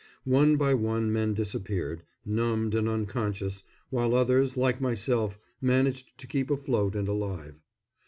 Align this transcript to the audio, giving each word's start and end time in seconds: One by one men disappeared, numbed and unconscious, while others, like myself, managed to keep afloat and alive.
One 0.25 0.57
by 0.57 0.73
one 0.73 1.13
men 1.13 1.35
disappeared, 1.35 2.01
numbed 2.25 2.73
and 2.73 2.89
unconscious, 2.89 3.61
while 3.91 4.15
others, 4.15 4.57
like 4.57 4.81
myself, 4.81 5.37
managed 5.61 6.17
to 6.17 6.25
keep 6.25 6.49
afloat 6.49 6.95
and 6.95 7.07
alive. 7.07 7.61